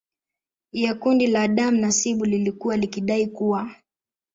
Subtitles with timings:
[0.71, 3.75] ya kundi la Adam Nasibu lililokuwa likidai kuwa